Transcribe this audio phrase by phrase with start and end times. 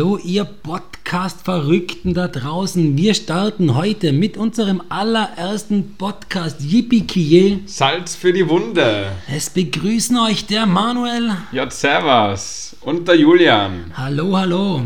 [0.00, 2.96] Hallo, ihr Podcast-Verrückten da draußen.
[2.96, 9.12] Wir starten heute mit unserem allerersten Podcast Yippie Salz für die Wunde.
[9.30, 11.36] Es begrüßen euch der Manuel.
[11.52, 12.74] Ja, servus.
[12.80, 13.92] Und der Julian.
[13.94, 14.80] Hallo, hallo.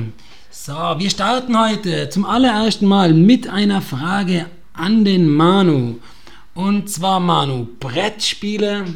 [0.51, 6.01] So, wir starten heute zum allerersten Mal mit einer Frage an den Manu.
[6.55, 8.87] Und zwar, Manu, Brettspiele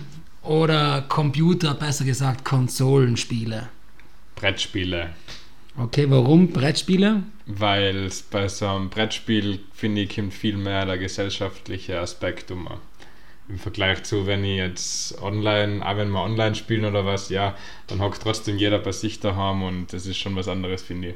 [0.43, 3.69] oder Computer, besser gesagt Konsolenspiele?
[4.35, 5.11] Brettspiele.
[5.81, 7.23] Okay, warum Brettspiele?
[7.47, 12.69] Weil bei so einem Brettspiel, finde ich, kommt viel mehr der gesellschaftliche Aspekt um.
[13.49, 17.57] Im Vergleich zu, wenn ich jetzt online, auch wenn wir online spielen oder was, ja,
[17.87, 21.15] dann hockt trotzdem jeder bei sich daheim und das ist schon was anderes, finde ich.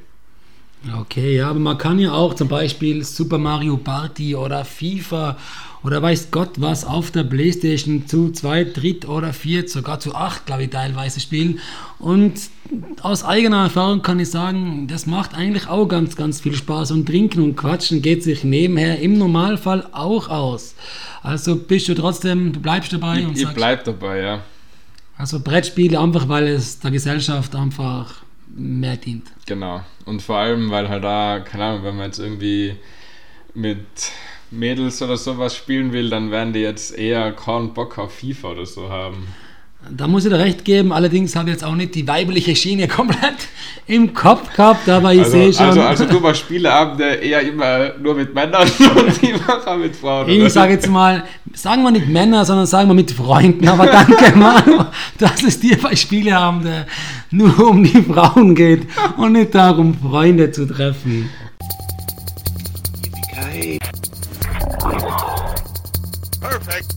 [1.00, 5.36] Okay, ja, aber man kann ja auch zum Beispiel Super Mario Party oder FIFA
[5.84, 10.46] oder weiß Gott was auf der Playstation zu zwei, dritt oder viert, sogar zu acht,
[10.46, 11.60] glaube ich, teilweise spielen.
[11.98, 12.34] Und
[13.00, 16.92] aus eigener Erfahrung kann ich sagen, das macht eigentlich auch ganz, ganz viel Spaß.
[16.92, 20.74] Und trinken und quatschen geht sich nebenher im Normalfall auch aus.
[21.22, 24.40] Also bist du trotzdem, du bleibst dabei ich, und ich bleib dabei, ja.
[25.16, 28.22] Also Brettspiele einfach, weil es der Gesellschaft einfach
[28.54, 29.30] mehr dient.
[29.46, 29.82] Genau.
[30.04, 32.76] Und vor allem, weil halt da, keine Ahnung, wenn man jetzt irgendwie
[33.54, 34.12] mit
[34.50, 38.66] Mädels oder sowas spielen will, dann werden die jetzt eher keinen Bock auf FIFA oder
[38.66, 39.26] so haben.
[39.90, 42.88] Da muss ich dir recht geben, allerdings habe ich jetzt auch nicht die weibliche Schiene
[42.98, 43.48] komplett
[43.86, 45.66] im Kopf gehabt, aber ich also, sehe schon.
[45.66, 48.62] Also, also du machst Spieleabende eher immer nur mit Männern
[48.96, 50.28] und ich mache mit Frauen.
[50.28, 54.32] Ich sage jetzt mal, sagen wir nicht Männer, sondern sagen wir mit Freunden, aber danke
[54.36, 54.84] Manu,
[55.18, 56.86] dass es dir bei Spieleabende
[57.30, 58.86] nur um die Frauen geht
[59.16, 61.28] und nicht darum, Freunde zu treffen.
[66.40, 66.96] Perfekt.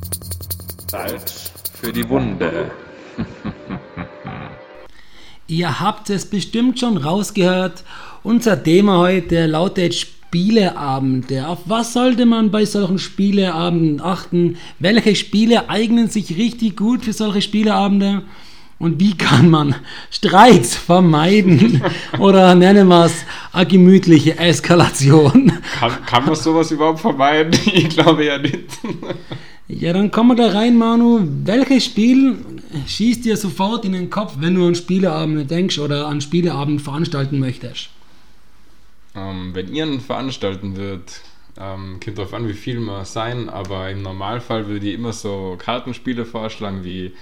[0.90, 1.52] Salz
[1.86, 2.72] für die Wunde.
[5.48, 7.84] Ihr habt es bestimmt schon rausgehört.
[8.24, 11.48] Unser Thema heute lautet Spieleabende.
[11.48, 14.58] Auf was sollte man bei solchen Spieleabenden achten?
[14.80, 18.24] Welche Spiele eignen sich richtig gut für solche Spieleabende?
[18.78, 19.74] Und wie kann man
[20.12, 21.82] Streiks vermeiden?
[22.20, 25.54] Oder nennen wir es eine gemütliche Eskalation?
[25.80, 27.58] Kann, kann man sowas überhaupt vermeiden?
[27.74, 28.70] Ich glaube ja nicht.
[29.68, 31.22] Ja, dann kommen wir da rein, Manu.
[31.46, 32.36] Welches Spiel
[32.88, 37.40] schießt dir sofort in den Kopf, wenn du an Spieleabend denkst oder an Spieleabend veranstalten
[37.40, 37.90] möchtest?
[39.16, 41.22] Ähm, wenn ihr einen veranstalten würdet,
[41.58, 45.56] ähm, kommt darauf an, wie viel man sein, aber im Normalfall würde ich immer so
[45.58, 47.14] Kartenspiele vorschlagen wie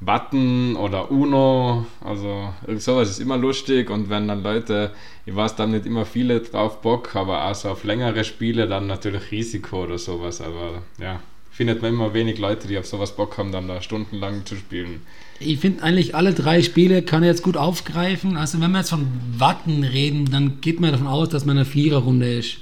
[0.00, 4.90] Button oder Uno, also sowas ist immer lustig und wenn dann Leute,
[5.24, 8.86] ich weiß dann nicht immer viele drauf Bock, aber auch so auf längere Spiele dann
[8.86, 11.20] natürlich Risiko oder sowas, aber ja
[11.54, 15.02] findet man immer wenig Leute, die auf sowas Bock haben, dann da stundenlang zu spielen.
[15.38, 18.36] Ich finde eigentlich alle drei Spiele kann er jetzt gut aufgreifen.
[18.36, 19.06] Also wenn wir jetzt von
[19.38, 22.56] Watten reden, dann geht man davon aus, dass man eine Viererrunde ist.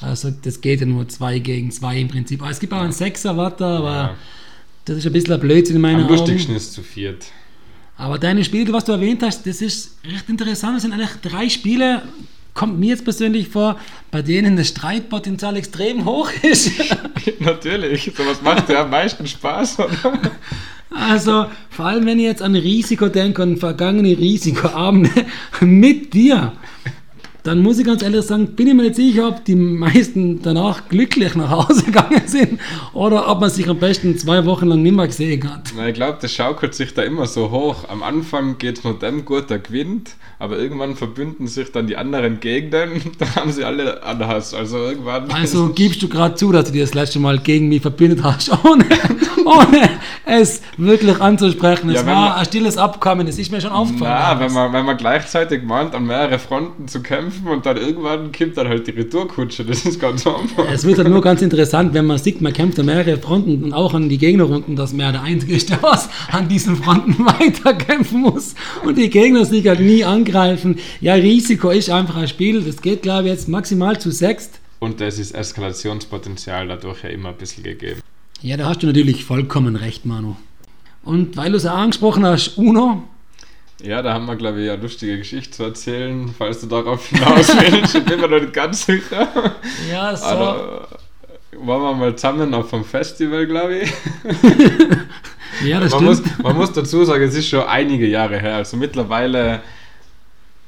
[0.00, 2.40] Also das geht ja nur zwei gegen zwei im Prinzip.
[2.40, 4.14] Aber es gibt auch einen Sechser Watte, aber ja.
[4.84, 6.14] das ist ein bisschen ein Blödsinn in meinen Am Augen.
[6.14, 7.26] Am lustigsten ist zu viert.
[7.96, 10.76] Aber deine Spiele, was du erwähnt hast, das ist recht interessant.
[10.76, 12.02] Das sind eigentlich drei Spiele,
[12.56, 13.78] kommt mir jetzt persönlich vor,
[14.10, 16.72] bei denen das Streitpotenzial extrem hoch ist.
[17.38, 20.18] Natürlich, sowas macht ja am meisten Spaß, oder?
[20.90, 25.10] Also, vor allem wenn ich jetzt an Risiko denke, an vergangene Risikoabende
[25.60, 26.52] mit dir
[27.46, 30.88] dann muss ich ganz ehrlich sagen, bin ich mir nicht sicher, ob die meisten danach
[30.88, 32.60] glücklich nach Hause gegangen sind
[32.92, 35.72] oder ob man sich am besten zwei Wochen lang nicht mehr gesehen hat.
[35.76, 37.88] Na, ich glaube, das schaukelt sich da immer so hoch.
[37.88, 41.96] Am Anfang geht es nur dem gut, der gewinnt, aber irgendwann verbünden sich dann die
[41.96, 44.52] anderen Gegenden, dann haben sie alle anders.
[44.52, 45.28] Also irgendwann.
[45.36, 48.50] Also gibst du gerade zu, dass du dir das letzte Mal gegen mich verbündet hast,
[48.64, 48.84] ohne,
[49.44, 49.90] ohne
[50.24, 51.90] es wirklich anzusprechen.
[51.90, 54.10] Es ja, war man, ein stilles Abkommen, das ist mir schon aufgefallen.
[54.10, 57.76] Ja, wenn man, wenn man gleichzeitig meint, an mehrere Fronten zu kämpfen, kämpfen und dann
[57.76, 59.64] irgendwann kommt dann halt die Retourkutsche.
[59.64, 60.66] Das ist ganz einfach.
[60.70, 63.72] Es wird dann nur ganz interessant, wenn man sieht, man kämpft an mehrere Fronten und
[63.72, 68.20] auch an die Gegnerrunden, dass mehr der Einzige ist, der was an diesen Fronten weiterkämpfen
[68.20, 68.54] muss
[68.84, 70.78] und die Gegner sich halt nie angreifen.
[71.00, 72.62] Ja, Risiko ist einfach ein Spiel.
[72.62, 74.60] Das geht, glaube ich, jetzt maximal zu sechst.
[74.78, 78.00] Und das ist Eskalationspotenzial dadurch ja immer ein bisschen gegeben.
[78.42, 80.36] Ja, da hast du natürlich vollkommen recht, Manu.
[81.02, 83.04] Und weil du es auch angesprochen hast, Uno,
[83.82, 87.48] ja, da haben wir, glaube ich, eine lustige Geschichte zu erzählen, falls du darauf hinaus
[87.70, 87.94] willst.
[87.94, 89.28] ich bin mir noch nicht ganz sicher.
[89.90, 90.24] Ja, so.
[90.24, 90.88] Aber,
[91.58, 93.92] waren wir mal zusammen auf einem Festival, glaube ich.
[95.64, 96.36] ja, das man stimmt.
[96.36, 98.56] Muss, man muss dazu sagen, es ist schon einige Jahre her.
[98.56, 99.62] Also mittlerweile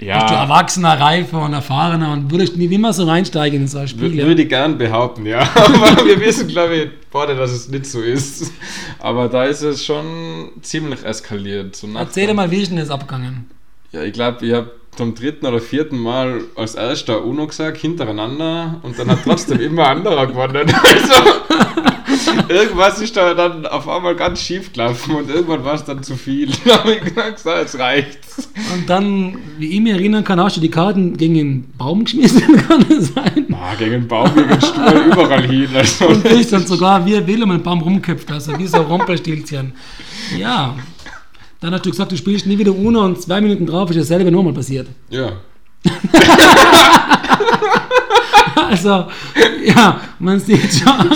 [0.01, 0.21] ja.
[0.21, 3.89] Bist du erwachsener, reifer und erfahrener und würdest nicht immer so reinsteigen in so ein
[3.89, 4.13] Spiel?
[4.13, 4.27] W ja?
[4.27, 5.41] Würde ich gern behaupten, ja.
[5.55, 8.53] Aber wir wissen, glaube ich, beide, dass es nicht so ist.
[9.01, 11.83] Aber da ist es schon ziemlich eskaliert.
[11.95, 13.51] Erzähl mal, wie ist denn das abgegangen?
[13.91, 18.81] Ja, ich glaube, ich habe zum dritten oder vierten Mal als erster Uno gesagt, hintereinander,
[18.83, 20.73] und dann hat trotzdem immer anderer gewonnen.
[22.09, 26.03] Also, irgendwas ist da dann auf einmal ganz schief gelaufen und irgendwann war es dann
[26.03, 26.51] zu viel.
[26.65, 28.49] Da habe ich gesagt, so, jetzt reicht's.
[28.75, 32.57] Und dann, wie ich mich erinnern kann, hast du die Karten gegen den Baum geschmissen,
[32.69, 33.47] kann es sein?
[33.53, 35.69] Ah, gegen den Baum, gegen den Stuhl, überall hin.
[35.75, 38.79] Also, Und bist dann sogar wie ein Will um den Baum rumköpft, also wie so
[38.79, 39.73] ein Rumpelstilzchen.
[40.37, 40.75] Ja.
[41.61, 44.31] Dann hast du gesagt, du spielst nie wieder Uno und zwei Minuten drauf ist dasselbe
[44.31, 44.87] nochmal passiert.
[45.11, 45.33] ja.
[48.55, 49.07] Also,
[49.65, 51.11] ja, man sieht schon.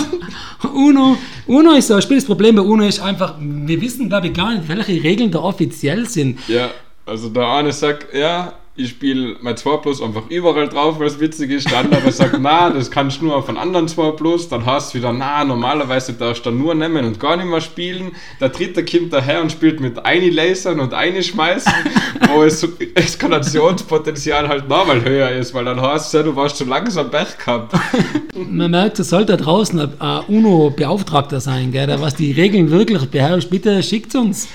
[0.73, 2.17] Uno, Uno ist so ein Spiel.
[2.17, 5.39] Das Problem bei Uno ist einfach, wir wissen, glaube ich, gar nicht, welche Regeln da
[5.39, 6.39] offiziell sind.
[6.47, 6.71] Ja,
[7.05, 11.19] also der eine sagt, ja, ich spiele mein 2 Plus einfach überall drauf, weil es
[11.19, 11.69] witzig ist.
[11.69, 14.49] Der andere sagt, na, das kannst du nur von anderen 2 Plus.
[14.49, 17.61] Dann hast du wieder, na, normalerweise darfst du dann nur nehmen und gar nicht mehr
[17.61, 18.13] spielen.
[18.41, 21.71] Der dritte kommt daher und spielt mit eine Lasern und eine schmeißen,
[22.33, 26.65] wo es Eskalationspotenzial halt nochmal höher ist, weil dann hast du ja, du warst zu
[26.65, 27.75] langsam Pech gehabt.
[28.35, 32.71] Man merkt, es sollte da draußen ein ein UNO-Beauftragter sein, gell, der was die Regeln
[32.71, 33.51] wirklich beherrscht.
[33.51, 34.47] Bitte schickt uns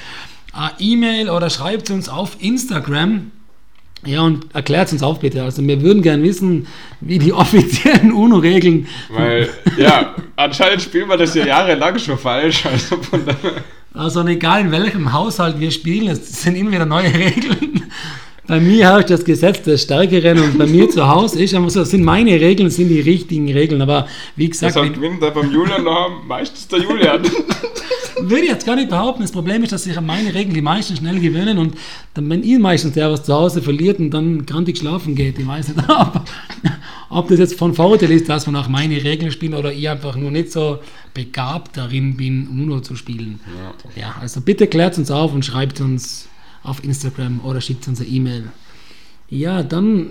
[0.53, 3.31] eine E-Mail oder schreibt uns auf Instagram.
[4.07, 5.43] Ja, und erklärt uns auf, bitte.
[5.43, 6.67] Also, wir würden gern wissen,
[7.01, 8.87] wie die offiziellen UNO-Regeln.
[9.11, 12.65] Weil, ja, anscheinend spielen wir das ja jahrelang schon falsch.
[12.67, 12.99] Also.
[13.95, 17.83] Also, egal in welchem Haushalt wir spielen, es sind immer wieder neue Regeln.
[18.47, 21.81] Bei mir herrscht das Gesetz des Stärkeren und bei mir zu Hause ist einfach so,
[21.81, 23.83] das sind meine Regeln, das sind die richtigen Regeln.
[23.83, 24.07] Aber
[24.37, 27.21] wie gesagt, wenn- gewinnt da beim Julian noch meistens der Julian.
[28.23, 29.23] würde ich jetzt gar nicht behaupten.
[29.23, 31.75] Das Problem ist, dass sich an meine Regeln die meisten schnell gewöhnen und
[32.15, 35.47] dann, wenn ihr meistens der was zu Hause verliert und dann grantig schlafen geht, ich
[35.47, 36.23] weiß nicht, ob,
[37.11, 40.17] ob das jetzt von Vorteil ist, dass man auch meine Regeln spielt oder ich einfach
[40.17, 40.79] nur nicht so
[41.15, 43.41] begabt darin bin, Uno zu spielen.
[43.97, 44.03] Ja.
[44.03, 46.29] Ja, also bitte klärt uns auf und schreibt uns
[46.63, 48.49] auf Instagram oder schickt uns eine E-Mail.
[49.31, 50.07] Ja, dann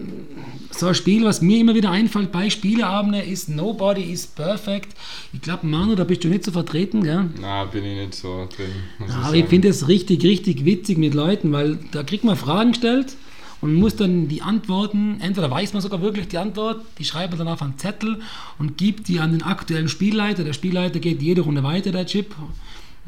[0.72, 4.96] so ein Spiel, was mir immer wieder einfällt bei Spieleabenden, ist Nobody is Perfect.
[5.34, 7.30] Ich glaube, Manu, da bist du nicht so vertreten, gell?
[7.42, 8.70] Na, bin ich nicht so drin.
[9.08, 12.74] Ja, aber ich finde es richtig, richtig witzig mit Leuten, weil da kriegt man Fragen
[12.74, 13.16] gestellt
[13.60, 17.40] und muss dann die Antworten, entweder weiß man sogar wirklich die Antwort, die schreibt man
[17.40, 18.20] dann auf einen Zettel
[18.60, 20.44] und gibt die an den aktuellen Spielleiter.
[20.44, 22.36] Der Spielleiter geht jede Runde weiter, der Chip.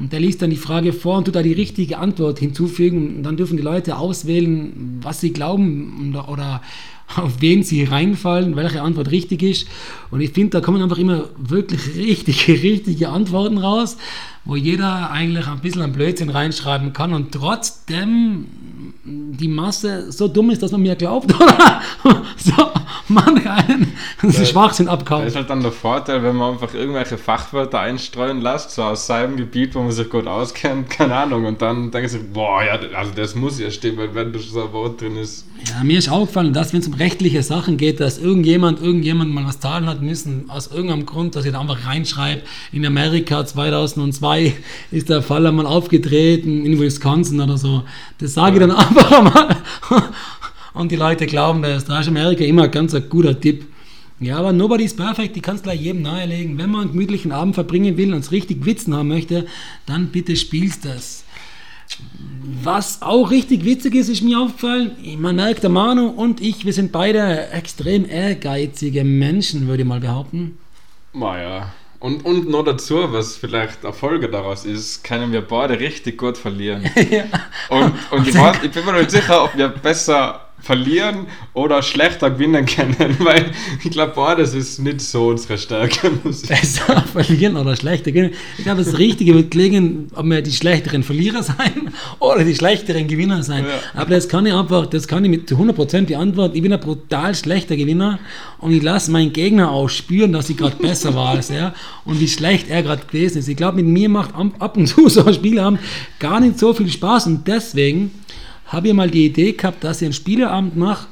[0.00, 3.18] Und der liest dann die Frage vor und tut da die richtige Antwort hinzufügen.
[3.18, 6.62] Und dann dürfen die Leute auswählen, was sie glauben oder,
[7.16, 9.68] auf wen sie reinfallen, welche Antwort richtig ist.
[10.10, 13.98] Und ich finde, da kommen einfach immer wirklich richtige, richtige Antworten raus,
[14.44, 18.46] wo jeder eigentlich ein bisschen ein Blödsinn reinschreiben kann und trotzdem
[19.04, 21.34] die Masse so dumm ist, dass man mir glaubt
[22.04, 22.54] oder so
[23.10, 23.92] manch einen
[24.32, 25.26] Schwachsinn Das abkauft.
[25.26, 29.36] ist halt dann der Vorteil, wenn man einfach irgendwelche Fachwörter einstreuen lässt, so aus seinem
[29.36, 32.78] Gebiet, wo man sich gut auskennt, keine Ahnung, und dann denke ich sich, boah, ja,
[32.96, 35.46] also das muss ja stimmen, weil wenn da schon so ein Wort drin ist.
[35.68, 39.44] Ja, mir ist aufgefallen, dass wenn es um rechtliche Sachen geht, dass irgendjemand, irgendjemand mal
[39.44, 42.40] was zahlen hat müssen, aus irgendeinem Grund, dass ich da einfach reinschreibe,
[42.72, 44.54] in Amerika 2002
[44.90, 47.82] ist der Fall einmal aufgetreten, in Wisconsin oder so.
[48.18, 49.56] Das sage ich dann einfach einmal.
[50.74, 51.84] Und die Leute glauben das.
[51.84, 53.66] Da ist Amerika immer ganz ein guter Tipp.
[54.20, 56.58] Ja, aber Nobody's Perfect, die kannst du gleich jedem nahelegen.
[56.58, 59.46] Wenn man einen gemütlichen Abend verbringen will und es richtig Witzen haben möchte,
[59.86, 61.24] dann bitte spielst das.
[62.62, 66.72] Was auch richtig witzig ist, ist mir aufgefallen, man merkt, der Manu und ich, wir
[66.72, 70.58] sind beide extrem ehrgeizige Menschen, würde ich mal behaupten.
[71.12, 71.72] Naja.
[71.98, 76.38] Und, und noch dazu, was vielleicht eine Folge daraus ist, können wir beide richtig gut
[76.38, 76.82] verlieren.
[77.68, 82.30] Und, und ich, weiß, ich bin mir nicht sicher, ob wir besser verlieren oder schlechter
[82.30, 83.50] gewinnen können, weil
[83.82, 86.10] ich glaube, beides ist nicht so unsere Stärke.
[86.22, 88.34] Besser verlieren oder schlechter gewinnen.
[88.58, 93.08] Ich glaube, das Richtige wird klingen, ob wir die schlechteren Verlierer sein oder die schlechteren
[93.08, 93.64] Gewinner sein.
[93.64, 94.00] Ja.
[94.00, 96.54] Aber das kann ich einfach, das kann ich mit zu 100% die Antwort.
[96.54, 98.18] Ich bin ein brutal schlechter Gewinner
[98.58, 101.74] und ich lasse meinen Gegner auch spüren, dass ich gerade besser war als er
[102.04, 103.48] und wie schlecht er gerade gewesen ist.
[103.48, 105.80] Ich glaube, mit mir macht ab und zu so ein Spieleabend
[106.18, 108.10] gar nicht so viel Spaß und deswegen
[108.70, 111.08] habe ich mal die Idee gehabt, dass ich einen Spieleabend mache,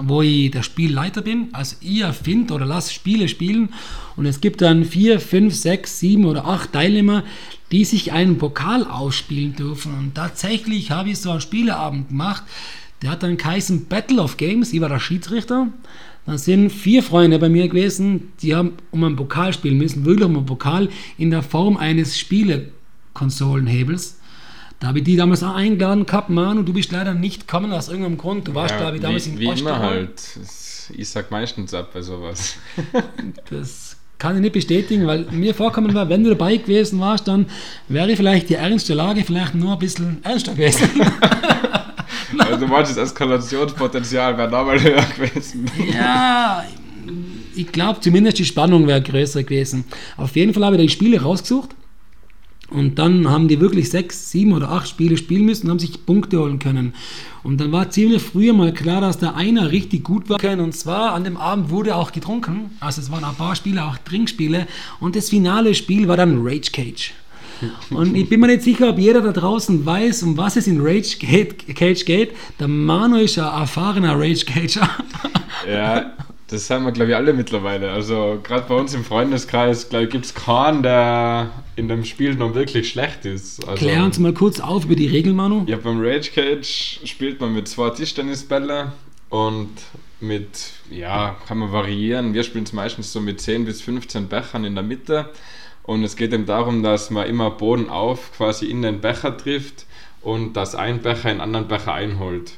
[0.00, 1.48] wo ich der Spielleiter bin.
[1.52, 3.70] Also ich erfinde oder lasse Spiele spielen
[4.16, 7.24] und es gibt dann vier, fünf, sechs, sieben oder acht Teilnehmer,
[7.72, 9.92] die sich einen Pokal ausspielen dürfen.
[9.98, 12.44] Und tatsächlich habe ich so einen Spieleabend gemacht.
[13.02, 14.72] Der hat dann geheißen Battle of Games.
[14.72, 15.66] Ich war der Schiedsrichter.
[16.26, 20.26] Dann sind vier Freunde bei mir gewesen, die haben um einen Pokal spielen müssen, wirklich
[20.26, 24.17] um einen Pokal in der Form eines Spielekonsolenhebels.
[24.80, 27.88] Da habe ich die damals auch eingeladen gehabt, Manu, du bist leider nicht gekommen aus
[27.88, 28.46] irgendeinem Grund.
[28.46, 29.80] Du warst, glaube ich, damals wie, in wie immer Osttirol.
[29.80, 30.22] halt.
[30.96, 32.56] Ich sag meistens ab bei sowas.
[33.50, 37.46] Das kann ich nicht bestätigen, weil mir vorkommen war, wenn du dabei gewesen warst, dann
[37.88, 40.88] wäre vielleicht die ernste Lage vielleicht nur ein bisschen ernster gewesen.
[42.38, 45.70] Also du meinst, das Eskalationspotenzial wäre nochmal höher gewesen.
[45.94, 46.62] Ja,
[47.54, 49.84] ich glaube zumindest die Spannung wäre größer gewesen.
[50.16, 51.74] Auf jeden Fall habe ich die Spiele rausgesucht.
[52.70, 56.04] Und dann haben die wirklich sechs, sieben oder acht Spiele spielen müssen und haben sich
[56.04, 56.92] Punkte holen können.
[57.42, 60.38] Und dann war ziemlich früh mal klar, dass da einer richtig gut war.
[60.42, 62.72] Und zwar an dem Abend wurde auch getrunken.
[62.80, 64.66] Also es waren ein paar Spiele, auch Trinkspiele.
[65.00, 67.14] Und das finale Spiel war dann Rage Cage.
[67.90, 70.80] Und ich bin mir nicht sicher, ob jeder da draußen weiß, um was es in
[70.80, 72.32] Rage Cage geht.
[72.60, 74.88] Der Manu ist ein erfahrener Rage Cager.
[75.68, 76.12] Ja,
[76.48, 77.90] das haben wir, glaube ich, alle mittlerweile.
[77.90, 82.34] Also, gerade bei uns im Freundeskreis, glaube ich, gibt es keinen, der in dem Spiel
[82.34, 83.66] noch wirklich schlecht ist.
[83.68, 85.64] Also, Klär uns mal kurz auf über die Regeln, Manu.
[85.66, 88.92] Ja, beim Rage Cage spielt man mit zwei Tischtennisbälle
[89.28, 89.70] und
[90.20, 92.32] mit, ja, kann man variieren.
[92.32, 95.30] Wir spielen es meistens so mit 10 bis 15 Bechern in der Mitte.
[95.82, 99.86] Und es geht eben darum, dass man immer Boden auf quasi in den Becher trifft
[100.22, 102.52] und dass ein Becher einen anderen Becher einholt.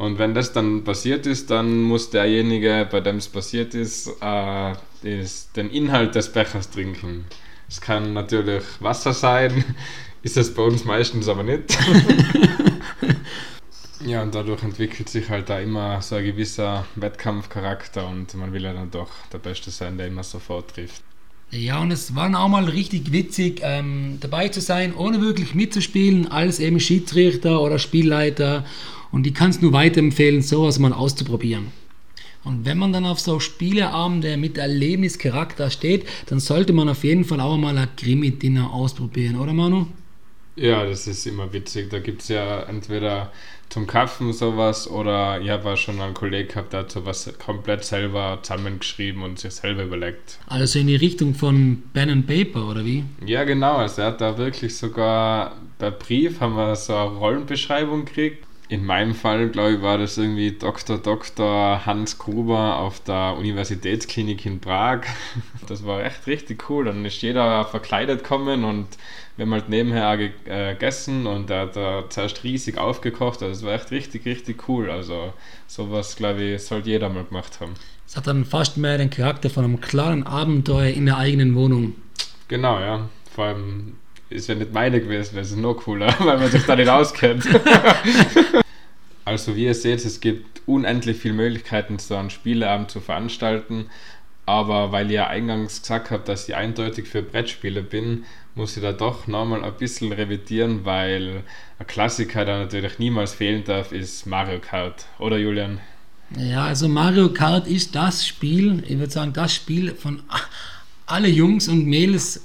[0.00, 4.72] Und wenn das dann passiert ist, dann muss derjenige, bei dem es passiert ist, äh,
[5.02, 7.26] ist, den Inhalt des Bechers trinken.
[7.68, 9.62] Es kann natürlich Wasser sein,
[10.22, 11.76] ist es bei uns meistens aber nicht.
[14.06, 18.62] ja, und dadurch entwickelt sich halt da immer so ein gewisser Wettkampfcharakter und man will
[18.62, 21.02] ja dann doch der Beste sein, der immer sofort trifft.
[21.50, 26.32] Ja, und es war auch mal richtig witzig, ähm, dabei zu sein, ohne wirklich mitzuspielen,
[26.32, 28.64] als eben Schiedsrichter oder Spielleiter
[29.12, 31.68] und ich kann es nur weiterempfehlen, sowas mal auszuprobieren.
[32.42, 37.24] Und wenn man dann auf so Spieleabende mit Erlebnischarakter steht, dann sollte man auf jeden
[37.24, 39.86] Fall auch mal ein Krimi-Dinner ausprobieren, oder Manu?
[40.56, 41.90] Ja, das ist immer witzig.
[41.90, 43.30] Da gibt es ja entweder
[43.68, 48.40] zum Kaffen sowas oder ich habe schon einen Kollegen gehabt, der hat sowas komplett selber
[48.42, 50.38] zusammengeschrieben und sich selber überlegt.
[50.48, 53.04] Also in die Richtung von Pen and Paper, oder wie?
[53.24, 53.76] Ja, genau.
[53.76, 58.86] Also er hat da wirklich sogar per Brief haben wir so eine Rollenbeschreibung gekriegt in
[58.86, 60.98] meinem Fall, glaube ich, war das irgendwie Dr.
[60.98, 61.84] Dr.
[61.84, 65.00] Hans Gruber auf der Universitätsklinik in Prag.
[65.66, 66.84] Das war echt richtig cool.
[66.84, 68.86] Dann ist jeder verkleidet kommen und
[69.36, 73.42] wir haben halt nebenher äh, gegessen und er hat da zuerst riesig aufgekocht.
[73.42, 74.88] Also es war echt richtig, richtig cool.
[74.88, 75.32] Also
[75.66, 77.74] sowas, glaube ich, sollte jeder mal gemacht haben.
[78.06, 81.94] Es hat dann fast mehr den Charakter von einem klaren Abenteuer in der eigenen Wohnung.
[82.46, 83.08] Genau, ja.
[83.32, 83.96] Vor allem
[84.30, 87.46] ist ja nicht meine gewesen, wäre es noch cooler, weil man sich da nicht auskennt.
[89.24, 93.86] also wie ihr seht, es gibt unendlich viele Möglichkeiten, so einen Spieleabend zu veranstalten.
[94.46, 98.92] Aber weil ihr eingangs gesagt habt, dass ich eindeutig für Brettspiele bin, muss ich da
[98.92, 101.44] doch nochmal ein bisschen revidieren, weil
[101.78, 105.06] ein Klassiker, der natürlich niemals fehlen darf, ist Mario Kart.
[105.18, 105.80] Oder Julian?
[106.36, 110.22] Ja, also Mario Kart ist das Spiel, ich würde sagen, das Spiel von
[111.06, 112.44] alle Jungs und Mädels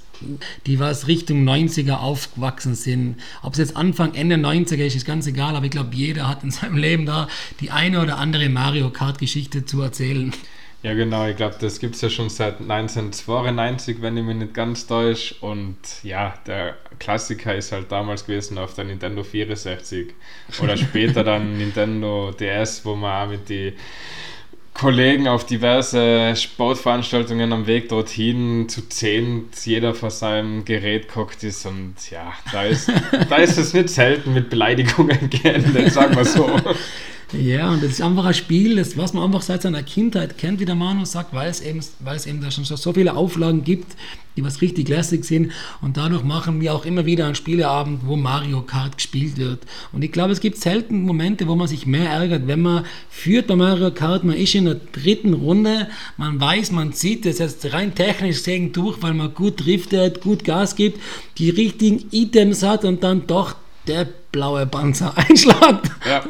[0.65, 3.17] die was Richtung 90er aufgewachsen sind.
[3.41, 6.43] Ob es jetzt Anfang, Ende 90er ist, ist ganz egal, aber ich glaube, jeder hat
[6.43, 7.27] in seinem Leben da
[7.59, 10.33] die eine oder andere Mario Kart-Geschichte zu erzählen.
[10.85, 14.53] Ja, genau, ich glaube, das gibt es ja schon seit 1992, wenn ich mich nicht
[14.53, 15.33] ganz täusche.
[15.41, 20.13] Und ja, der Klassiker ist halt damals gewesen auf der Nintendo 64
[20.61, 23.73] oder später dann Nintendo DS, wo man auch mit die
[24.75, 31.65] Kollegen auf diverse Sportveranstaltungen am Weg dorthin zu zehn, jeder vor seinem Gerät guckt ist
[31.65, 32.91] und ja, da ist,
[33.29, 36.59] da ist es nicht selten mit Beleidigungen geendet, sagen wir so.
[37.39, 40.59] Ja, und das ist einfach ein Spiel, das, was man einfach seit seiner Kindheit kennt,
[40.59, 43.63] wie der Manu sagt, weil es eben, weil es eben da schon so viele Auflagen
[43.63, 43.95] gibt,
[44.37, 45.51] die was richtig lässig sind.
[45.81, 49.59] Und dadurch machen wir auch immer wieder einen Spieleabend, wo Mario Kart gespielt wird.
[49.91, 53.47] Und ich glaube, es gibt selten Momente, wo man sich mehr ärgert, wenn man führt
[53.47, 55.87] bei Mario Kart, man ist in der dritten Runde,
[56.17, 60.43] man weiß, man zieht das jetzt rein technisch gesehen durch, weil man gut driftet, gut
[60.43, 60.99] Gas gibt,
[61.37, 63.55] die richtigen Items hat und dann doch
[63.87, 65.89] der blaue Panzer einschlagt.
[66.05, 66.21] Ja.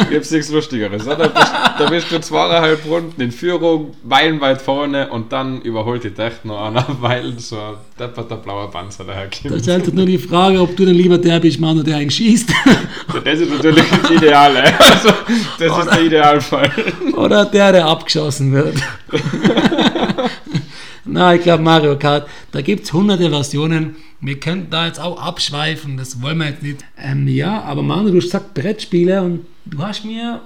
[0.10, 1.04] Gibt's nichts Lustigeres.
[1.04, 6.20] Da bist, da bist du zweieinhalb Runden in Führung, meilenweit vorne und dann überholt die
[6.20, 9.54] echt noch einer, weil so ein depperter blauer Panzer daherkommt.
[9.54, 12.10] Da stellt sich nur die Frage, ob du dann lieber der bist, Mann, der einen
[12.10, 12.50] schießt.
[13.24, 14.62] Das ist natürlich das Ideale.
[14.92, 15.10] Also,
[15.58, 16.70] das oder, ist der Idealfall.
[17.16, 18.76] Oder der, der abgeschossen wird.
[21.04, 23.96] Na, ich glaube Mario Kart, da gibt es hunderte Versionen.
[24.22, 26.84] Wir könnten da jetzt auch abschweifen, das wollen wir jetzt nicht.
[26.96, 30.40] Ähm, ja, aber Manu, du gesagt Brettspiele und du hast mir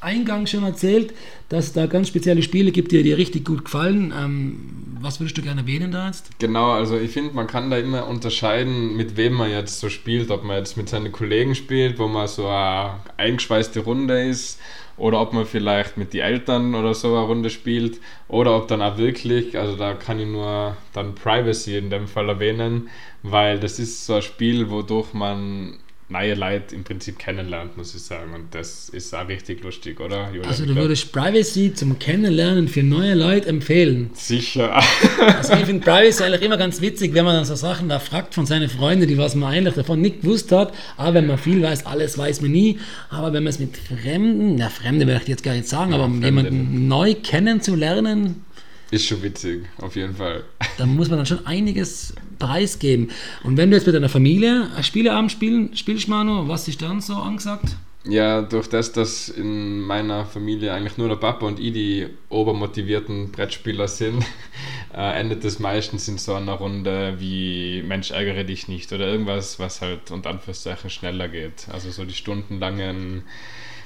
[0.00, 1.12] eingangs schon erzählt,
[1.48, 4.14] dass es da ganz spezielle Spiele gibt, die dir richtig gut gefallen.
[4.16, 4.60] Ähm,
[5.00, 6.30] was würdest du gerne erwähnen da jetzt?
[6.38, 10.30] Genau, also ich finde, man kann da immer unterscheiden, mit wem man jetzt so spielt.
[10.30, 14.60] Ob man jetzt mit seinen Kollegen spielt, wo man so eine eingeschweißte Runde ist
[14.98, 18.00] oder ob man vielleicht mit den Eltern oder so eine Runde spielt.
[18.28, 22.28] Oder ob dann auch wirklich, also da kann ich nur dann Privacy in dem Fall
[22.28, 22.90] erwähnen,
[23.22, 25.78] weil das ist so ein Spiel, wodurch man
[26.10, 28.32] neue Leute im Prinzip kennenlernt, muss ich sagen.
[28.34, 30.28] Und das ist auch richtig lustig, oder?
[30.28, 30.46] Julian?
[30.46, 34.10] Also du würdest Privacy zum Kennenlernen für neue Leute empfehlen?
[34.14, 34.74] Sicher.
[35.36, 38.34] also ich finde Privacy eigentlich immer ganz witzig, wenn man dann so Sachen da fragt
[38.34, 40.72] von seinen Freunden, die was man eigentlich davon nicht gewusst hat.
[40.96, 42.78] Aber wenn man viel weiß, alles weiß man nie.
[43.10, 45.98] Aber wenn man es mit Fremden, na Fremde möchte ich jetzt gar nicht sagen, ja,
[45.98, 48.44] aber jemanden neu kennenzulernen,
[48.90, 50.44] ist schon witzig, auf jeden Fall.
[50.78, 53.10] Da muss man dann schon einiges preisgeben.
[53.44, 57.14] Und wenn du jetzt mit deiner Familie Spieleabend spielen, spielst, Manu, was ist dann so
[57.14, 57.76] angesagt?
[58.04, 63.32] Ja, durch das, dass in meiner Familie eigentlich nur der Papa und ich die obermotivierten
[63.32, 64.24] Brettspieler sind,
[64.94, 69.58] äh, endet es meistens in so einer Runde wie Mensch, ärgere dich nicht oder irgendwas,
[69.58, 71.66] was halt unter Anführungszeichen schneller geht.
[71.70, 73.24] Also so die stundenlangen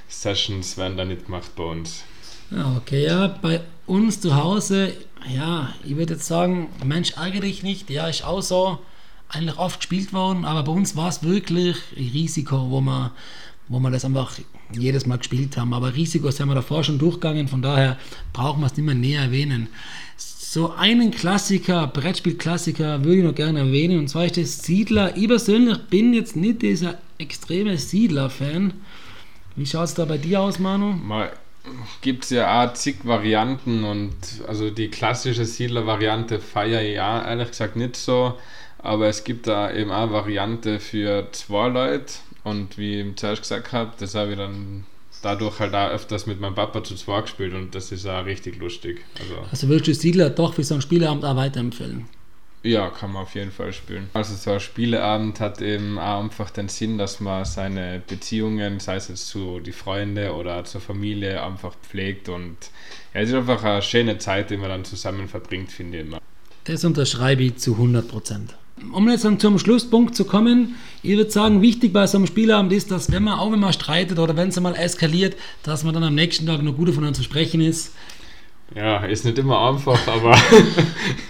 [0.09, 2.05] Sessions werden da nicht gemacht bei uns.
[2.55, 4.93] Ja, okay, ja, bei uns zu Hause,
[5.35, 8.79] ja, ich würde jetzt sagen, Mensch, ärgere dich nicht, ja, ist auch so
[9.29, 13.13] eigentlich oft gespielt worden, aber bei uns war es wirklich Risiko, wo wir,
[13.69, 14.39] wo wir das einfach
[14.73, 15.73] jedes Mal gespielt haben.
[15.73, 17.97] Aber Risiko sind wir davor schon durchgegangen, von daher
[18.35, 19.69] brauchen wir es nicht mehr näher erwähnen.
[20.19, 25.17] So einen Klassiker, Brettspiel-Klassiker würde ich noch gerne erwähnen, und zwar ist das Siedler.
[25.17, 28.75] Ich persönlich bin jetzt nicht dieser extreme Siedler-Fan.
[29.57, 30.93] Wie schaut es da bei dir aus, Manu?
[30.93, 31.33] Mal
[32.01, 34.15] gibt es ja auch zig Varianten und
[34.47, 38.39] also die klassische Siedler-Variante feiere ich ja ehrlich gesagt nicht so,
[38.79, 42.15] aber es gibt da eben auch Variante für zwei Leute
[42.45, 44.85] und wie ich zuerst gesagt habe, das habe ich dann
[45.23, 48.59] dadurch halt auch öfters mit meinem Papa zu zweit gespielt und das ist auch richtig
[48.59, 49.05] lustig.
[49.21, 52.07] Also, also würdest du Siedler doch für so einen Spieleabend auch weiterempfehlen?
[52.65, 54.09] Ja, kann man auf jeden Fall spielen.
[54.15, 58.97] Also so ein Spieleabend hat eben auch einfach den Sinn, dass man seine Beziehungen, sei
[58.97, 62.57] es jetzt zu die Freunde oder zur Familie, einfach pflegt und
[63.15, 66.19] ja, es ist einfach eine schöne Zeit, die man dann zusammen verbringt, finde ich immer.
[66.65, 68.55] Das unterschreibe ich zu 100 Prozent.
[68.93, 72.73] Um jetzt dann zum Schlusspunkt zu kommen, ich würde sagen, wichtig bei so einem Spielabend
[72.73, 75.95] ist, dass wenn man auch wenn man streitet oder wenn es mal eskaliert, dass man
[75.95, 77.93] dann am nächsten Tag noch gut von zu sprechen ist.
[78.75, 80.35] Ja, ist nicht immer einfach, aber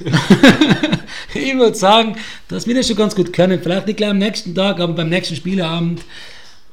[1.35, 2.17] ich würde sagen,
[2.49, 3.61] dass wir das schon ganz gut können.
[3.63, 6.03] Vielleicht nicht gleich am nächsten Tag, aber beim nächsten Spieleabend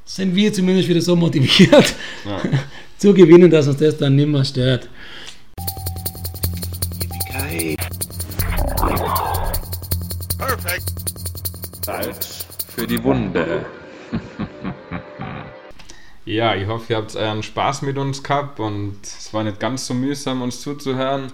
[0.06, 1.96] sind wir zumindest wieder so motiviert
[2.26, 2.42] ja.
[2.98, 4.90] zu gewinnen, dass uns das dann nicht mehr stört.
[10.38, 10.94] Perfekt.
[11.86, 12.46] Salz
[12.76, 13.66] für die Wunde.
[16.26, 19.88] Ja, ich hoffe, ihr habt euren Spaß mit uns gehabt und es war nicht ganz
[19.88, 21.34] so mühsam, uns zuzuhören.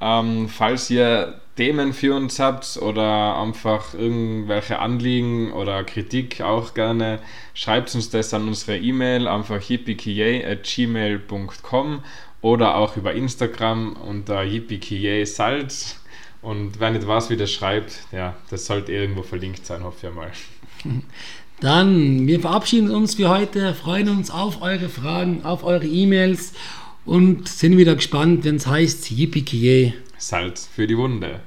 [0.00, 7.18] Ähm, falls ihr Themen für uns habt oder einfach irgendwelche Anliegen oder Kritik auch gerne,
[7.52, 12.02] schreibt uns das an unsere E-Mail einfach yippiekiye.gmail.com
[12.40, 16.00] oder auch über Instagram unter yippiekiye-salz.
[16.40, 20.32] Und wenn nicht was wieder schreibt, ja, das sollte irgendwo verlinkt sein, hoffe ich mal.
[21.60, 26.54] Dann, wir verabschieden uns für heute, freuen uns auf eure Fragen, auf eure E-Mails
[27.04, 31.40] und sind wieder gespannt, wenn es heißt Yippie Salz für die Wunde.